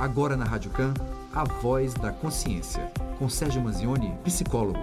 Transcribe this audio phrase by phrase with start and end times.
[0.00, 0.94] Agora na Rádio Can,
[1.30, 4.78] a voz da consciência, com Sérgio Manzioni, psicólogo.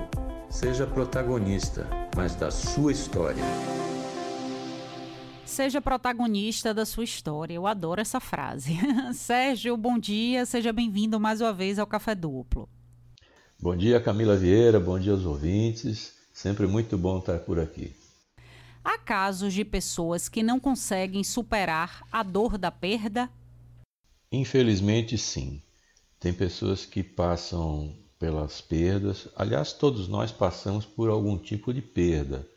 [0.48, 3.44] Seja protagonista, mas da sua história.
[5.44, 7.56] Seja protagonista da sua história.
[7.56, 8.78] Eu adoro essa frase.
[9.16, 12.70] Sérgio, bom dia, seja bem-vindo mais uma vez ao Café Duplo.
[13.60, 16.14] Bom dia, Camila Vieira, bom dia aos ouvintes.
[16.32, 17.96] Sempre muito bom estar por aqui.
[18.84, 23.28] Há casos de pessoas que não conseguem superar a dor da perda
[24.32, 25.62] Infelizmente, sim.
[26.20, 29.28] Tem pessoas que passam pelas perdas.
[29.36, 32.48] Aliás, todos nós passamos por algum tipo de perda,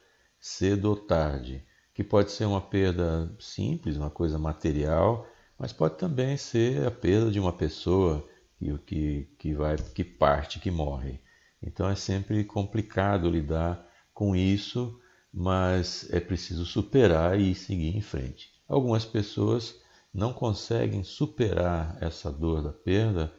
[0.41, 5.27] cedo ou tarde, que pode ser uma perda simples, uma coisa material,
[5.59, 8.27] mas pode também ser a perda de uma pessoa
[8.59, 11.21] que, que, que, vai, que parte, que morre.
[11.63, 14.99] Então é sempre complicado lidar com isso,
[15.33, 18.51] mas é preciso superar e seguir em frente.
[18.67, 19.79] Algumas pessoas
[20.13, 23.33] não conseguem superar essa dor da perda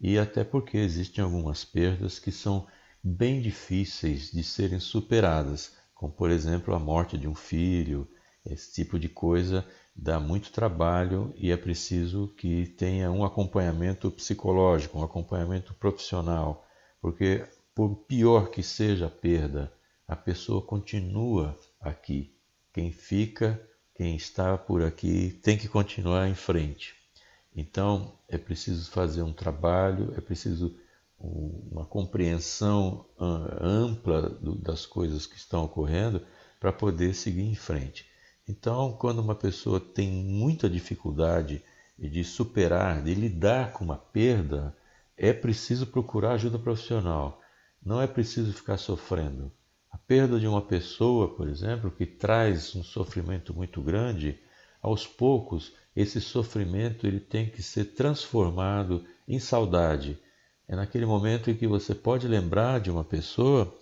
[0.00, 2.66] e até porque existem algumas perdas que são
[3.02, 8.08] bem difíceis de serem superadas, como por exemplo a morte de um filho,
[8.44, 14.98] esse tipo de coisa dá muito trabalho e é preciso que tenha um acompanhamento psicológico,
[14.98, 16.66] um acompanhamento profissional,
[17.00, 17.44] porque
[17.74, 19.72] por pior que seja a perda,
[20.06, 22.34] a pessoa continua aqui.
[22.72, 23.60] Quem fica
[23.98, 26.94] quem está por aqui tem que continuar em frente.
[27.54, 30.78] Então é preciso fazer um trabalho, é preciso
[31.18, 36.24] uma compreensão ampla das coisas que estão ocorrendo
[36.60, 38.06] para poder seguir em frente.
[38.48, 41.60] Então, quando uma pessoa tem muita dificuldade
[41.98, 44.76] de superar, de lidar com uma perda,
[45.16, 47.40] é preciso procurar ajuda profissional.
[47.84, 49.50] Não é preciso ficar sofrendo.
[50.08, 54.40] Perda de uma pessoa, por exemplo, que traz um sofrimento muito grande,
[54.80, 60.18] aos poucos esse sofrimento ele tem que ser transformado em saudade.
[60.66, 63.76] É naquele momento em que você pode lembrar de uma pessoa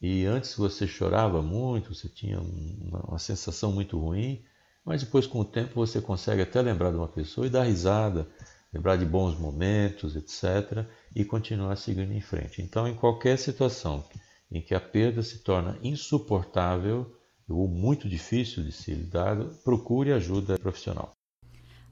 [0.00, 4.44] e antes você chorava muito, você tinha uma, uma sensação muito ruim,
[4.84, 8.28] mas depois com o tempo você consegue até lembrar de uma pessoa e dar risada,
[8.72, 12.62] lembrar de bons momentos, etc., e continuar seguindo em frente.
[12.62, 14.04] Então, em qualquer situação
[14.50, 17.14] em que a perda se torna insuportável
[17.48, 21.12] ou muito difícil de ser lidado, procure ajuda profissional.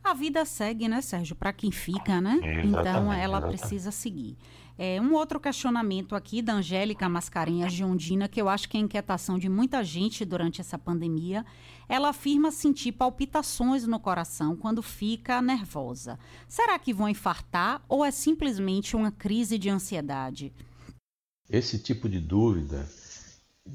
[0.03, 1.37] A vida segue, né, Sérgio?
[1.37, 2.41] Para quem fica, né?
[2.65, 3.59] então ela exatamente.
[3.59, 4.37] precisa seguir.
[4.77, 8.81] É, um outro questionamento aqui da Angélica Mascarenhas de Ondina, que eu acho que é
[8.81, 11.45] inquietação de muita gente durante essa pandemia.
[11.89, 16.19] Ela afirma sentir palpitações no coração quando fica nervosa.
[16.49, 20.53] Será que vão infartar ou é simplesmente uma crise de ansiedade?
[21.53, 22.89] Esse tipo de dúvida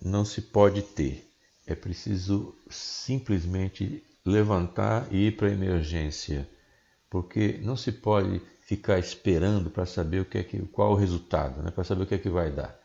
[0.01, 1.31] não se pode ter.
[1.67, 6.49] É preciso simplesmente levantar e ir para a emergência,
[7.07, 11.61] porque não se pode ficar esperando para saber o que é que, qual o resultado,
[11.61, 11.69] né?
[11.69, 12.75] para saber o que é que vai dar.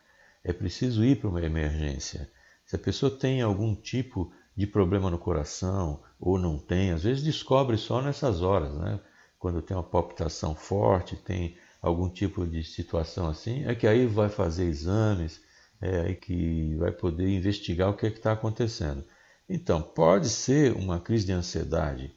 [0.44, 2.31] É preciso ir para uma emergência.
[2.66, 7.25] Se a pessoa tem algum tipo de problema no coração ou não tem, às vezes
[7.25, 9.00] descobre só nessas horas, né?
[9.38, 14.28] quando tem uma palpitação forte, tem algum tipo de situação assim, é que aí vai
[14.28, 15.41] fazer exames,
[15.81, 19.04] é aí que vai poder investigar o que é está acontecendo.
[19.48, 22.15] Então, pode ser uma crise de ansiedade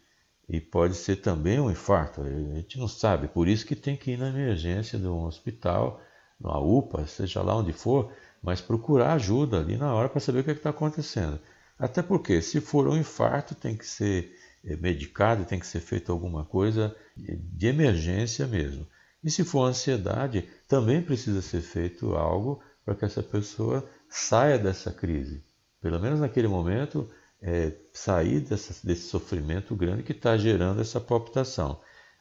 [0.47, 4.11] e pode ser também um infarto, a gente não sabe, por isso que tem que
[4.11, 5.99] ir na emergência de um hospital,
[6.39, 8.11] na UPA, seja lá onde for,
[8.43, 11.39] mas procurar ajuda ali na hora para saber o que é está acontecendo.
[11.79, 16.11] Até porque, se for um infarto, tem que ser eh, medicado, tem que ser feito
[16.11, 18.87] alguma coisa de emergência mesmo.
[19.25, 24.91] E se for ansiedade, também precisa ser feito algo para que essa pessoa saia dessa
[24.91, 25.43] crise.
[25.81, 27.09] Pelo menos naquele momento,
[27.41, 31.79] é, sair dessa, desse sofrimento grande que está gerando essa palpitação.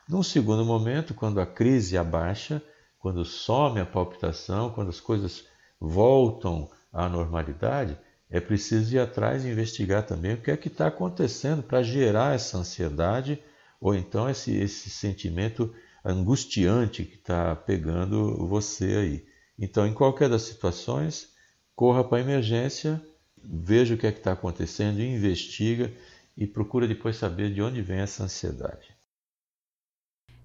[0.08, 2.62] Num segundo momento, quando a crise abaixa,
[2.98, 5.44] quando some a palpitação, quando as coisas
[5.78, 7.98] voltam à normalidade,
[8.30, 12.34] é preciso ir atrás e investigar também o que é que está acontecendo para gerar
[12.34, 13.38] essa ansiedade
[13.78, 19.26] ou então esse, esse sentimento angustiante que está pegando você aí.
[19.58, 21.32] Então, em qualquer das situações,
[21.74, 23.00] corra para a emergência,
[23.42, 25.90] veja o que é que está acontecendo, investiga
[26.36, 28.93] e procura depois saber de onde vem essa ansiedade.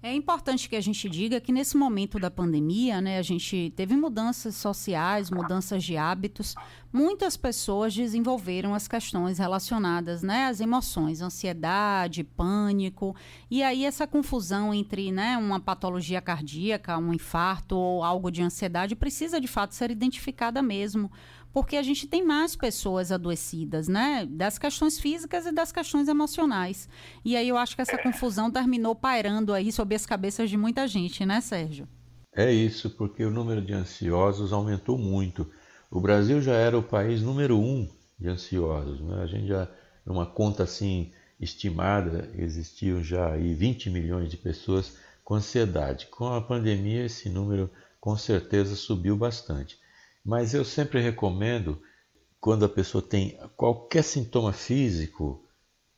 [0.02, 3.94] É importante que a gente diga que nesse momento da pandemia, né, a gente teve
[3.94, 6.54] mudanças sociais, mudanças de hábitos.
[6.90, 13.14] Muitas pessoas desenvolveram as questões relacionadas, né, às emoções, ansiedade, pânico,
[13.50, 18.96] e aí essa confusão entre, né, uma patologia cardíaca, um infarto ou algo de ansiedade
[18.96, 21.12] precisa de fato ser identificada mesmo,
[21.52, 24.26] porque a gente tem mais pessoas adoecidas, né?
[24.30, 26.88] Das questões físicas e das questões emocionais.
[27.24, 30.86] E aí eu acho que essa confusão terminou pairando aí sobre as cabeças de muita
[30.86, 31.88] gente, né, Sérgio?
[32.34, 35.50] É isso, porque o número de ansiosos aumentou muito.
[35.90, 37.88] O Brasil já era o país número um
[38.18, 39.22] de ansiosos, né?
[39.22, 39.68] A gente já,
[40.06, 46.06] numa conta assim estimada, existiam já aí 20 milhões de pessoas com ansiedade.
[46.06, 49.78] Com a pandemia, esse número com certeza subiu bastante.
[50.24, 51.80] Mas eu sempre recomendo,
[52.40, 55.44] quando a pessoa tem qualquer sintoma físico,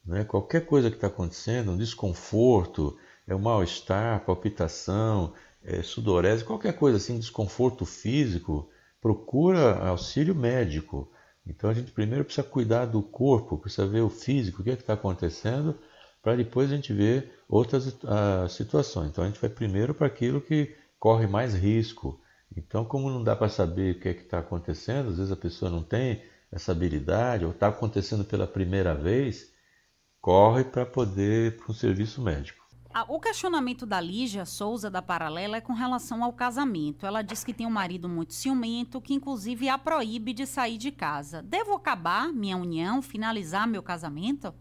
[0.04, 2.96] né, qualquer coisa que está acontecendo, um desconforto,
[3.26, 5.32] é um mal-estar, palpitação,
[5.62, 8.68] é, sudorese, qualquer coisa assim, desconforto físico,
[9.00, 11.10] procura auxílio médico.
[11.46, 14.74] Então a gente primeiro precisa cuidar do corpo, precisa ver o físico, o que é
[14.74, 15.76] está acontecendo,
[16.22, 19.08] para depois a gente ver outras uh, situações.
[19.10, 22.20] Então a gente vai primeiro para aquilo que corre mais risco.
[22.56, 25.70] Então, como não dá para saber o que é está acontecendo, às vezes a pessoa
[25.70, 29.52] não tem essa habilidade, ou está acontecendo pela primeira vez,
[30.20, 32.62] corre para poder para um serviço médico.
[33.08, 37.06] O questionamento da Lígia Souza da Paralela é com relação ao casamento.
[37.06, 40.92] Ela diz que tem um marido muito ciumento, que inclusive a proíbe de sair de
[40.92, 41.42] casa.
[41.42, 44.52] Devo acabar minha união, finalizar meu casamento?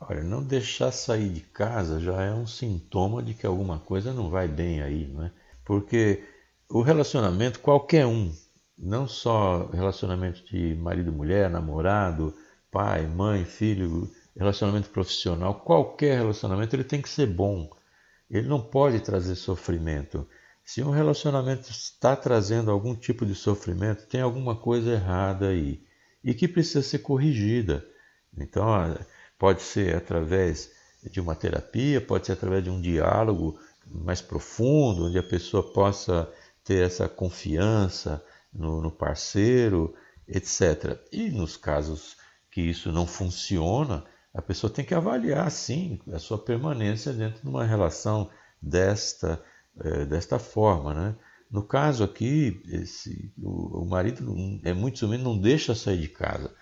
[0.00, 4.30] Olha, não deixar sair de casa já é um sintoma de que alguma coisa não
[4.30, 5.30] vai bem aí, não é?
[5.64, 6.24] Porque
[6.68, 8.32] o relacionamento, qualquer um,
[8.76, 12.34] não só relacionamento de marido mulher, namorado,
[12.70, 17.70] pai, mãe, filho, relacionamento profissional, qualquer relacionamento, ele tem que ser bom.
[18.28, 20.28] Ele não pode trazer sofrimento.
[20.64, 25.80] Se um relacionamento está trazendo algum tipo de sofrimento, tem alguma coisa errada aí
[26.24, 27.86] e que precisa ser corrigida.
[28.36, 28.66] Então,
[29.38, 30.72] pode ser através
[31.08, 36.28] de uma terapia, pode ser através de um diálogo mais profundo, onde a pessoa possa
[36.66, 38.22] ter essa confiança
[38.52, 39.94] no, no parceiro,
[40.26, 41.00] etc.
[41.12, 42.16] E nos casos
[42.50, 44.04] que isso não funciona,
[44.34, 48.28] a pessoa tem que avaliar, sim, a sua permanência dentro de uma relação
[48.60, 49.40] desta,
[49.80, 50.92] é, desta forma.
[50.92, 51.16] Né?
[51.50, 54.34] No caso aqui, esse, o, o, marido
[54.64, 56.52] é muito ciumento, não deixa sair de casa.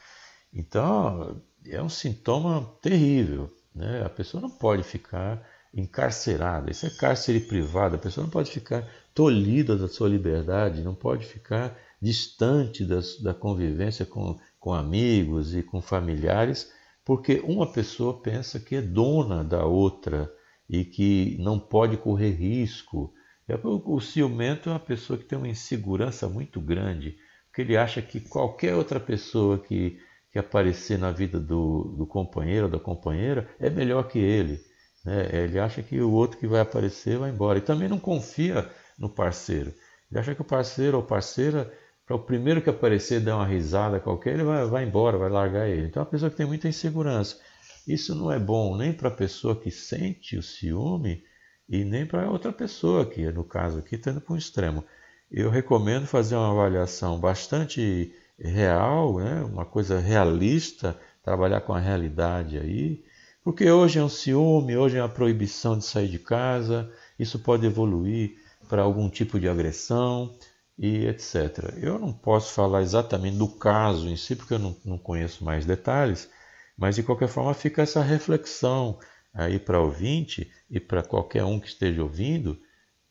[0.52, 3.50] Então, é um sintoma terrível.
[3.74, 4.04] Né?
[4.04, 5.42] A pessoa não pode ficar
[5.74, 6.70] encarcerada.
[6.70, 7.96] Isso é cárcere privado.
[7.96, 13.32] A pessoa não pode ficar tolhida da sua liberdade, não pode ficar distante das, da
[13.32, 16.70] convivência com, com amigos e com familiares,
[17.04, 20.32] porque uma pessoa pensa que é dona da outra
[20.68, 23.12] e que não pode correr risco.
[23.48, 27.16] É, o, ciumento é uma pessoa que tem uma insegurança muito grande,
[27.46, 29.98] porque ele acha que qualquer outra pessoa que,
[30.32, 34.60] que aparecer na vida do, do companheiro ou da companheira é melhor que ele.
[35.04, 35.28] Né?
[35.32, 37.58] Ele acha que o outro que vai aparecer vai embora.
[37.58, 38.68] E também não confia
[38.98, 39.72] no parceiro.
[40.10, 41.72] Ele acha que o parceiro ou parceira,
[42.06, 45.68] para o primeiro que aparecer dar uma risada qualquer, ele vai, vai embora, vai largar
[45.68, 45.86] ele.
[45.86, 47.38] Então é uma pessoa que tem muita insegurança.
[47.86, 51.22] Isso não é bom nem para a pessoa que sente o ciúme
[51.68, 54.84] e nem para outra pessoa que, no caso aqui, está indo para um extremo.
[55.30, 59.42] Eu recomendo fazer uma avaliação bastante real, né?
[59.42, 63.04] uma coisa realista, trabalhar com a realidade aí,
[63.44, 67.66] porque hoje é um ciúme, hoje é uma proibição de sair de casa, isso pode
[67.66, 68.36] evoluir
[68.70, 70.34] para algum tipo de agressão
[70.78, 71.74] e etc.
[71.76, 75.66] Eu não posso falar exatamente do caso em si, porque eu não, não conheço mais
[75.66, 76.30] detalhes,
[76.74, 78.98] mas de qualquer forma fica essa reflexão
[79.34, 82.58] aí para ouvinte e para qualquer um que esteja ouvindo: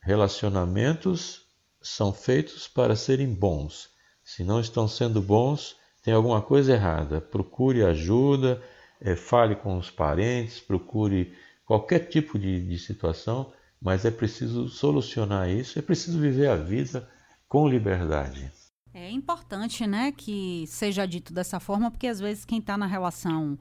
[0.00, 1.46] relacionamentos
[1.80, 3.88] são feitos para serem bons.
[4.24, 7.20] Se não estão sendo bons, tem alguma coisa errada.
[7.20, 8.60] Procure ajuda
[9.04, 11.34] é, fale com os parentes, procure
[11.66, 17.06] qualquer tipo de, de situação, mas é preciso solucionar isso, é preciso viver a vida
[17.46, 18.50] com liberdade.
[18.94, 23.58] É importante, né, que seja dito dessa forma, porque às vezes quem está na relação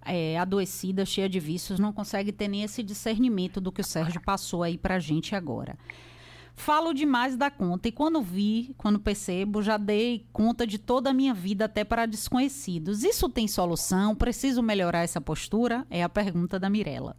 [0.00, 4.20] é, adoecida, cheia de vícios, não consegue ter nem esse discernimento do que o Sérgio
[4.20, 5.76] passou aí para a gente agora.
[6.56, 11.14] Falo demais da conta e quando vi, quando percebo, já dei conta de toda a
[11.14, 13.04] minha vida até para desconhecidos.
[13.04, 14.16] Isso tem solução?
[14.16, 15.86] Preciso melhorar essa postura?
[15.90, 17.14] É a pergunta da Mirella.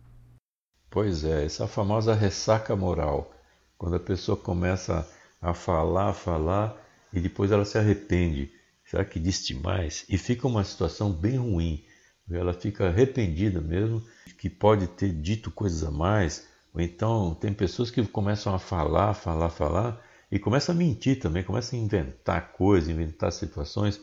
[0.89, 3.31] Pois é, essa famosa ressaca moral.
[3.77, 5.07] Quando a pessoa começa
[5.39, 6.75] a falar, a falar
[7.13, 8.51] e depois ela se arrepende.
[8.83, 10.03] Será que disse demais?
[10.09, 11.85] E fica uma situação bem ruim.
[12.29, 14.03] Ela fica arrependida mesmo,
[14.37, 19.15] que pode ter dito coisas a mais, ou então tem pessoas que começam a falar,
[19.15, 19.99] falar, falar
[20.31, 23.99] e começam a mentir também, começam a inventar coisas, inventar situações,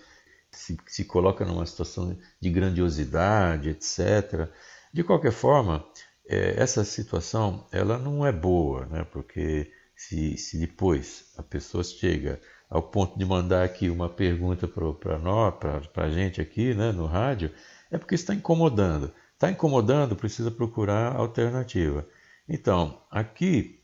[0.50, 4.50] se, se coloca numa situação de grandiosidade, etc.
[4.93, 5.87] De qualquer forma,
[6.28, 9.04] é, essa situação ela não é boa, né?
[9.04, 15.16] porque se, se depois a pessoa chega ao ponto de mandar aqui uma pergunta para
[15.16, 17.52] nós, para a gente aqui né, no rádio,
[17.88, 19.12] é porque está incomodando.
[19.35, 22.04] Está incomodando, precisa procurar alternativa.
[22.48, 23.80] Então, aqui,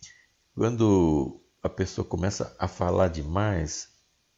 [0.55, 3.89] quando a pessoa começa a falar demais,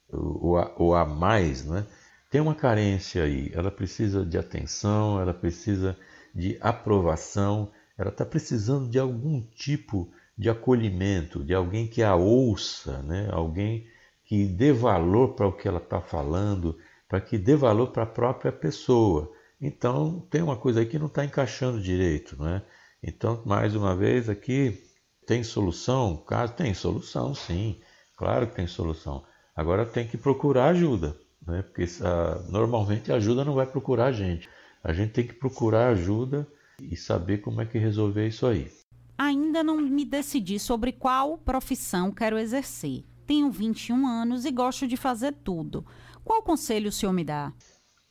[0.09, 1.87] ou a, ou a mais, né,
[2.31, 3.51] tem uma carência aí.
[3.53, 5.97] Ela precisa de atenção, ela precisa
[6.35, 13.03] de aprovação, ela está precisando de algum tipo de acolhimento, de alguém que a ouça,
[13.03, 13.29] né?
[13.31, 13.87] alguém
[14.25, 18.07] que dê valor para o que ela está falando, para que dê valor para a
[18.07, 19.31] própria pessoa.
[19.61, 22.43] Então, tem uma coisa aí que não está encaixando direito.
[22.43, 22.63] Né?
[23.03, 24.79] Então, mais uma vez, aqui
[25.27, 26.17] tem solução?
[26.17, 27.81] Caso tem solução, sim,
[28.17, 29.25] claro que tem solução.
[29.57, 31.17] Agora tem que procurar ajuda,
[31.47, 31.63] né?
[31.63, 34.49] porque a, normalmente a ajuda não vai procurar a gente.
[34.85, 36.47] A gente tem que procurar ajuda
[36.81, 38.71] e saber como é que resolver isso aí.
[39.19, 43.05] Ainda não me decidi sobre qual profissão quero exercer.
[43.27, 45.85] Tenho 21 anos e gosto de fazer tudo.
[46.25, 47.53] Qual conselho o senhor me dá?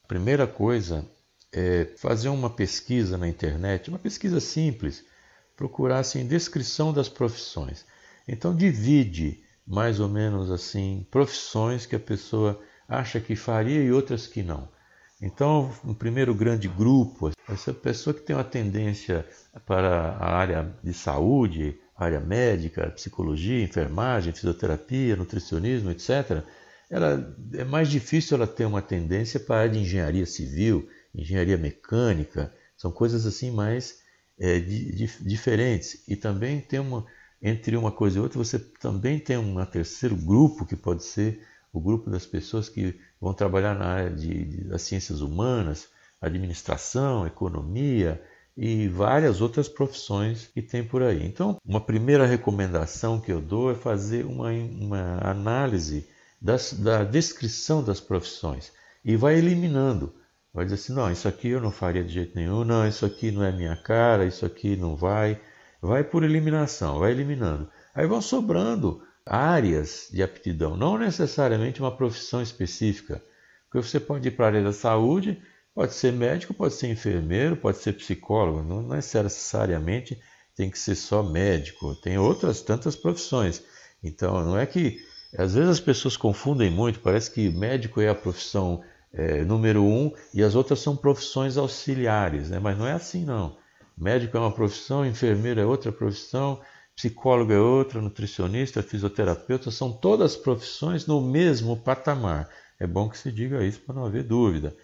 [0.07, 1.09] Primeira coisa
[1.53, 5.03] é fazer uma pesquisa na internet, uma pesquisa simples,
[5.55, 7.85] procurar assim descrição das profissões.
[8.27, 14.27] Então divide mais ou menos assim profissões que a pessoa acha que faria e outras
[14.27, 14.67] que não.
[15.21, 19.23] Então, um primeiro grande grupo, essa pessoa que tem uma tendência
[19.67, 26.43] para a área de saúde, área médica, psicologia, enfermagem, fisioterapia, nutricionismo, etc.,
[26.89, 31.57] ela, é mais difícil ela ter uma tendência para a área de engenharia civil, engenharia
[31.57, 33.99] mecânica, são coisas assim mais
[34.39, 36.03] é, de, de, diferentes.
[36.07, 37.05] E também tem uma,
[37.41, 41.41] entre uma coisa e outra, você também tem um terceiro grupo que pode ser
[41.73, 45.87] o grupo das pessoas que vão trabalhar na área de, de, das ciências humanas,
[46.19, 48.21] administração, economia
[48.55, 51.25] e várias outras profissões que tem por aí.
[51.25, 56.07] Então, uma primeira recomendação que eu dou é fazer uma, uma análise
[56.41, 58.71] das, da descrição das profissões
[59.03, 60.13] e vai eliminando.
[60.53, 63.31] Vai dizer assim: não, isso aqui eu não faria de jeito nenhum, não, isso aqui
[63.31, 65.39] não é minha cara, isso aqui não vai.
[65.81, 67.69] Vai por eliminação, vai eliminando.
[67.95, 73.21] Aí vão sobrando áreas de aptidão, não necessariamente uma profissão específica.
[73.69, 75.41] Porque você pode ir para a área da saúde,
[75.73, 80.21] pode ser médico, pode ser enfermeiro, pode ser psicólogo, não necessariamente
[80.55, 83.63] tem que ser só médico, tem outras tantas profissões.
[84.03, 84.99] Então, não é que.
[85.37, 90.11] Às vezes as pessoas confundem muito, parece que médico é a profissão é, número um
[90.33, 92.59] e as outras são profissões auxiliares, né?
[92.59, 93.57] mas não é assim não.
[93.97, 96.59] Médico é uma profissão, enfermeiro é outra profissão,
[96.95, 102.49] psicólogo é outra, nutricionista, fisioterapeuta, são todas profissões no mesmo patamar.
[102.79, 104.75] É bom que se diga isso para não haver dúvida.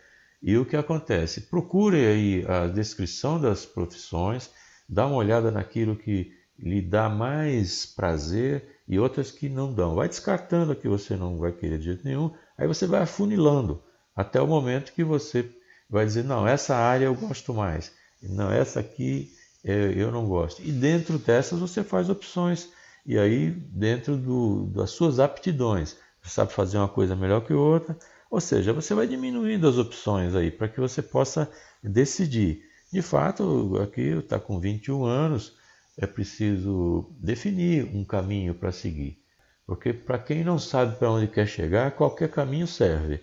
[0.44, 1.42] E o que acontece?
[1.42, 4.52] Procure aí a descrição das profissões,
[4.88, 9.96] dá uma olhada naquilo que lhe dá mais prazer e outras que não dão.
[9.96, 13.82] Vai descartando a que você não vai querer de jeito nenhum, aí você vai afunilando
[14.18, 15.48] até o momento que você
[15.88, 19.32] vai dizer: não, essa área eu gosto mais, não, essa aqui
[19.64, 20.62] é, eu não gosto.
[20.64, 22.70] E dentro dessas você faz opções.
[23.06, 27.98] E aí, dentro do, das suas aptidões, você sabe fazer uma coisa melhor que outra.
[28.30, 31.50] Ou seja, você vai diminuindo as opções aí para que você possa
[31.82, 32.64] decidir.
[32.92, 35.56] De fato, aqui está com 21 anos,
[35.98, 39.18] é preciso definir um caminho para seguir.
[39.66, 43.22] Porque para quem não sabe para onde quer chegar, qualquer caminho serve.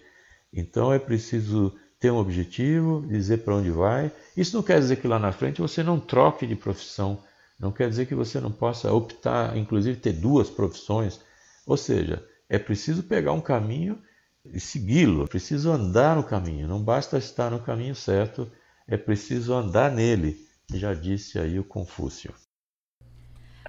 [0.54, 4.12] Então é preciso ter um objetivo, dizer para onde vai.
[4.36, 7.18] Isso não quer dizer que lá na frente você não troque de profissão,
[7.58, 11.20] não quer dizer que você não possa optar, inclusive ter duas profissões.
[11.66, 13.98] Ou seja, é preciso pegar um caminho
[14.44, 18.50] e segui-lo, é preciso andar no caminho, não basta estar no caminho certo,
[18.86, 20.36] é preciso andar nele,
[20.72, 22.34] já disse aí o Confúcio.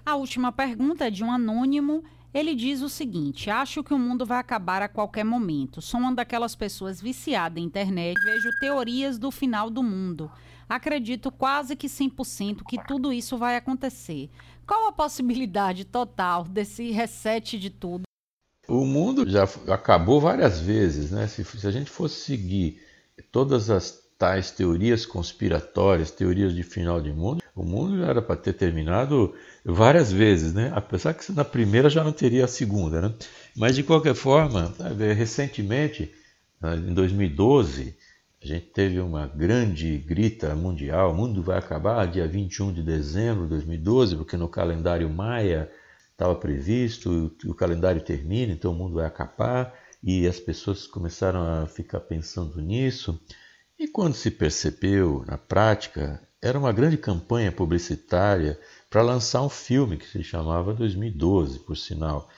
[0.05, 2.03] A última pergunta é de um anônimo
[2.35, 5.81] ele diz o seguinte: acho que o mundo vai acabar a qualquer momento.
[5.81, 8.13] Sou uma daquelas pessoas viciadas em internet.
[8.25, 10.29] Vejo teorias do final do mundo.
[10.67, 14.29] Acredito quase que 100% que tudo isso vai acontecer.
[14.67, 18.03] Qual a possibilidade total desse reset de tudo?
[18.67, 21.27] O mundo já acabou várias vezes, né?
[21.27, 22.81] Se, se a gente fosse seguir
[23.31, 28.35] todas as tais teorias conspiratórias, teorias de final de mundo, o mundo já era para
[28.35, 30.71] ter terminado várias vezes, né?
[30.73, 33.13] Apesar que na primeira já não teria a segunda, né?
[33.55, 34.73] Mas de qualquer forma,
[35.15, 36.13] recentemente,
[36.63, 37.95] em 2012,
[38.41, 43.43] a gente teve uma grande grita mundial, o mundo vai acabar dia 21 de dezembro
[43.43, 45.69] de 2012, porque no calendário maia
[46.11, 51.67] estava previsto, o calendário termina, então o mundo vai acabar, e as pessoas começaram a
[51.67, 53.19] ficar pensando nisso.
[53.77, 59.97] E quando se percebeu, na prática, era uma grande campanha publicitária para lançar um filme
[59.97, 62.29] que se chamava 2012, por sinal.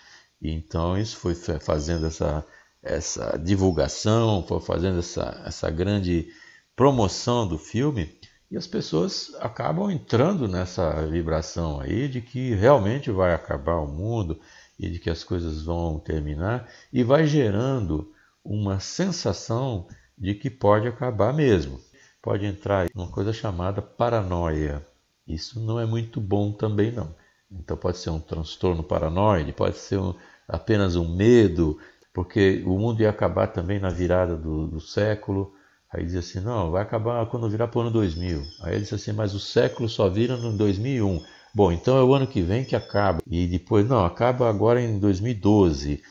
[0.42, 2.46] E então isso foi fazendo essa,
[2.82, 6.28] essa divulgação, foi fazendo essa, essa grande
[6.76, 8.18] promoção do filme
[8.50, 14.40] e as pessoas acabam entrando nessa vibração aí de que realmente vai acabar o mundo
[14.80, 18.14] e de que as coisas vão terminar e vai gerando
[18.44, 21.80] uma sensação de que pode acabar mesmo.
[22.22, 24.86] Pode entrar numa coisa chamada paranoia.
[25.28, 27.14] Isso não é muito bom também não.
[27.52, 30.14] Então pode ser um transtorno paranoide, pode ser um,
[30.48, 31.80] apenas um medo,
[32.14, 35.54] porque o mundo ia acabar também na virada do, do século
[35.92, 38.44] Aí diz assim, não, vai acabar quando virar para o ano 2000.
[38.62, 41.24] Aí ele disse assim, mas o século só vira no 2001.
[41.54, 43.20] Bom, então é o ano que vem que acaba.
[43.26, 46.04] E depois, não, acaba agora em 2012.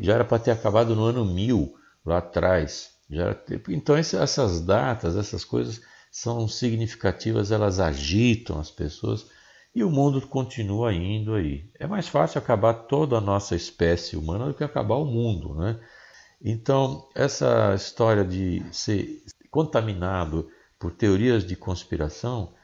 [0.00, 1.74] Já era para ter acabado no ano 1000,
[2.04, 2.90] lá atrás.
[3.10, 3.36] Já.
[3.68, 9.26] Então essas datas, essas coisas são significativas, elas agitam as pessoas
[9.74, 11.70] e o mundo continua indo aí.
[11.78, 15.78] É mais fácil acabar toda a nossa espécie humana do que acabar o mundo, né?
[16.40, 20.48] Então, essa história de ser contaminado
[20.78, 22.54] por teorias de conspiração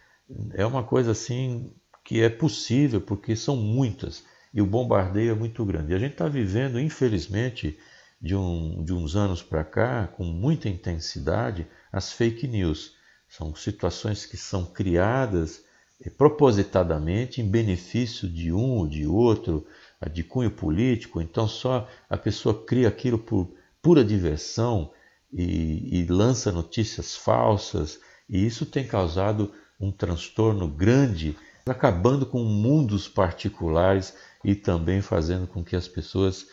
[0.52, 1.74] é uma coisa assim
[2.04, 5.92] que é possível, porque são muitas e o bombardeio é muito grande.
[5.92, 7.78] E a gente está vivendo, infelizmente,
[8.24, 12.94] de, um, de uns anos para cá, com muita intensidade, as fake news.
[13.28, 15.62] São situações que são criadas
[16.00, 19.66] eh, propositadamente em benefício de um ou de outro,
[20.10, 24.90] de cunho político, então só a pessoa cria aquilo por pura diversão
[25.30, 33.06] e, e lança notícias falsas, e isso tem causado um transtorno grande, acabando com mundos
[33.06, 36.46] particulares e também fazendo com que as pessoas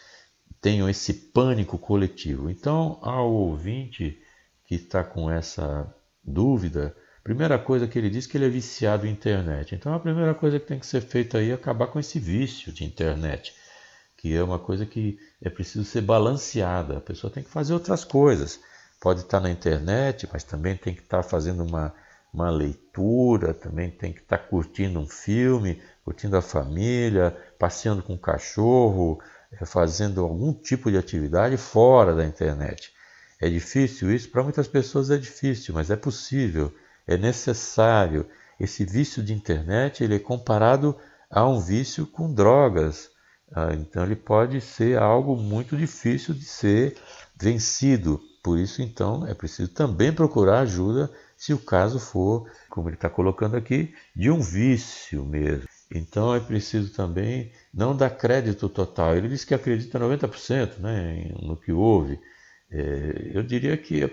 [0.61, 2.49] tenham esse pânico coletivo.
[2.49, 4.21] Então, ao ouvinte
[4.65, 9.11] que está com essa dúvida, primeira coisa que ele diz que ele é viciado em
[9.11, 9.75] internet.
[9.75, 12.71] Então, a primeira coisa que tem que ser feita aí é acabar com esse vício
[12.71, 13.53] de internet
[14.21, 16.97] que é uma coisa que é preciso ser balanceada.
[16.97, 18.59] A pessoa tem que fazer outras coisas.
[19.01, 21.91] Pode estar na internet, mas também tem que estar fazendo uma,
[22.31, 28.19] uma leitura, também tem que estar curtindo um filme, curtindo a família, passeando com o
[28.19, 32.91] cachorro, é, fazendo algum tipo de atividade fora da internet.
[33.39, 34.29] É difícil isso?
[34.29, 36.73] Para muitas pessoas é difícil, mas é possível,
[37.07, 38.27] é necessário.
[38.59, 40.95] Esse vício de internet ele é comparado
[41.29, 43.11] a um vício com drogas
[43.53, 46.97] ah, então ele pode ser algo muito difícil de ser
[47.35, 48.21] vencido.
[48.41, 53.09] Por isso, então, é preciso também procurar ajuda se o caso for, como ele está
[53.09, 55.67] colocando aqui, de um vício mesmo.
[55.93, 59.15] Então é preciso também não dar crédito total.
[59.15, 62.19] Ele diz que acredita 90% né, no que houve.
[62.69, 64.09] É, eu diria que eh,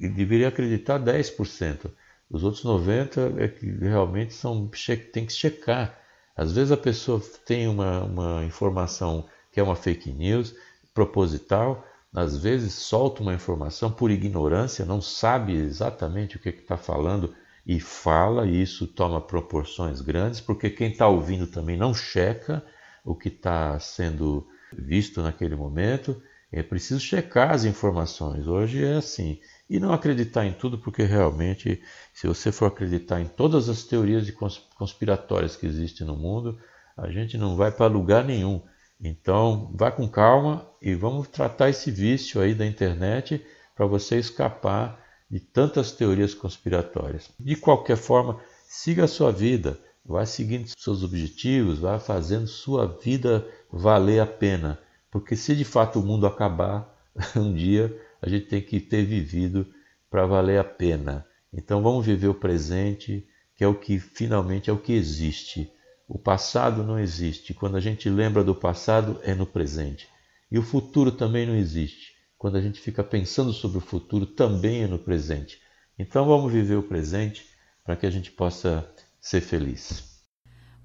[0.00, 1.90] ele deveria acreditar 10%.
[2.28, 4.68] Os outros 90% é que realmente são,
[5.12, 5.96] tem que checar
[6.36, 10.54] às vezes a pessoa tem uma, uma informação que é uma fake news,
[10.92, 11.82] proposital,
[12.14, 17.34] às vezes solta uma informação por ignorância, não sabe exatamente o que está falando
[17.66, 22.64] e fala, e isso toma proporções grandes, porque quem está ouvindo também não checa
[23.04, 26.22] o que está sendo visto naquele momento.
[26.52, 28.46] É preciso checar as informações.
[28.46, 29.40] Hoje é assim.
[29.68, 31.82] E não acreditar em tudo, porque realmente,
[32.14, 34.30] se você for acreditar em todas as teorias
[34.76, 36.56] conspiratórias que existem no mundo,
[36.96, 38.62] a gente não vai para lugar nenhum.
[39.00, 45.04] Então, vá com calma e vamos tratar esse vício aí da internet para você escapar
[45.30, 47.30] de tantas teorias conspiratórias.
[47.38, 53.46] De qualquer forma, siga a sua vida, vá seguindo seus objetivos, vá fazendo sua vida
[53.70, 54.78] valer a pena,
[55.10, 56.94] porque se de fato o mundo acabar
[57.36, 59.66] um dia, a gente tem que ter vivido
[60.10, 61.26] para valer a pena.
[61.52, 65.70] Então vamos viver o presente, que é o que finalmente é o que existe.
[66.08, 67.52] O passado não existe.
[67.52, 70.08] Quando a gente lembra do passado, é no presente.
[70.50, 72.15] E o futuro também não existe.
[72.38, 75.60] Quando a gente fica pensando sobre o futuro, também é no presente.
[75.98, 77.46] Então vamos viver o presente
[77.84, 78.88] para que a gente possa
[79.20, 80.16] ser feliz.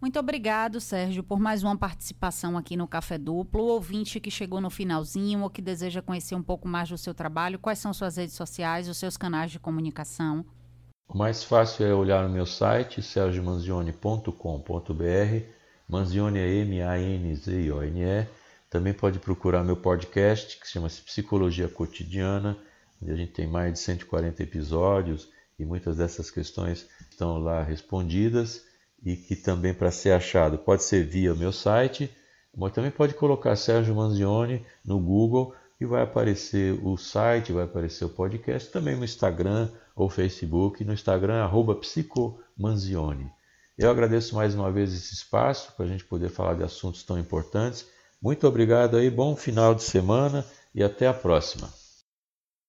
[0.02, 3.62] Muito obrigado, Sérgio, por mais uma participação aqui no Café Duplo.
[3.62, 7.14] O ouvinte que chegou no finalzinho ou que deseja conhecer um pouco mais do seu
[7.14, 10.44] trabalho, quais são suas redes sociais, os seus canais de comunicação?
[11.08, 15.46] O mais fácil é olhar no meu site, sergiomanzione.com.br.
[15.88, 18.41] Manzione é M-A-N-Z-I-O-N-E.
[18.72, 22.58] Também pode procurar meu podcast, que se chama Psicologia Cotidiana,
[23.04, 25.30] onde a gente tem mais de 140 episódios
[25.60, 28.66] e muitas dessas questões estão lá respondidas
[29.04, 32.10] e que também para ser achado pode ser via meu site,
[32.56, 38.06] mas também pode colocar Sérgio Manzioni no Google e vai aparecer o site, vai aparecer
[38.06, 43.30] o podcast, também no Instagram ou Facebook, no Instagram arroba psicomanzioni.
[43.78, 47.20] Eu agradeço mais uma vez esse espaço para a gente poder falar de assuntos tão
[47.20, 47.86] importantes,
[48.22, 51.81] Muito obrigado aí, bom final de semana e até a próxima.